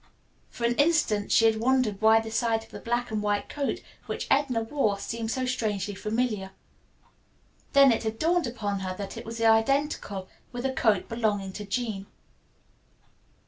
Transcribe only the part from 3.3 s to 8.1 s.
coat which Edna wore seemed so strangely familiar. Then it